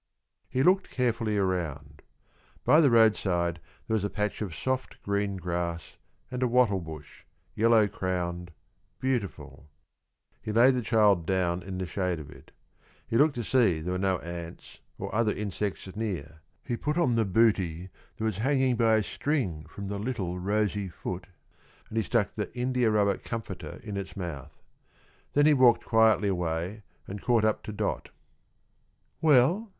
He 0.49 0.63
looked 0.63 0.89
carefully 0.89 1.37
around. 1.37 2.01
By 2.65 2.81
the 2.81 2.89
roadside 2.89 3.59
there 3.85 3.93
was 3.93 4.03
a 4.03 4.09
patch 4.09 4.41
of 4.41 4.55
soft, 4.55 4.99
green 5.03 5.37
grass, 5.37 5.97
and 6.31 6.41
a 6.41 6.47
wattle 6.47 6.79
bush, 6.79 7.23
yellow 7.53 7.87
crowned, 7.87 8.49
beautiful. 8.99 9.69
He 10.41 10.51
laid 10.51 10.73
the 10.73 10.81
child 10.81 11.27
down 11.27 11.61
in 11.61 11.77
the 11.77 11.85
shade 11.85 12.19
of 12.19 12.31
it, 12.31 12.49
he 13.07 13.15
looked 13.15 13.35
to 13.35 13.43
see 13.43 13.79
there 13.79 13.91
were 13.93 13.99
no 13.99 14.17
ants 14.21 14.79
or 14.97 15.13
other 15.13 15.33
insects 15.35 15.87
near; 15.95 16.41
he 16.65 16.75
put 16.75 16.97
on 16.97 17.13
the 17.13 17.23
bootee 17.23 17.89
that 18.17 18.23
was 18.23 18.37
hanging 18.39 18.75
by 18.77 18.95
a 18.95 19.03
string 19.03 19.67
from 19.69 19.87
the 19.87 19.99
little 19.99 20.39
rosy 20.39 20.89
foot, 20.89 21.27
and 21.89 21.97
he 21.99 22.03
stuck 22.03 22.31
the 22.31 22.51
india 22.57 22.89
rubber 22.89 23.19
comforter 23.19 23.79
in 23.83 23.95
its 23.97 24.17
mouth. 24.17 24.63
Then 25.33 25.45
he 25.45 25.53
walked 25.53 25.85
quietly 25.85 26.29
away 26.29 26.81
and 27.05 27.21
caught 27.21 27.45
up 27.45 27.61
to 27.65 27.71
Dot. 27.71 28.09
"Well?" 29.21 29.69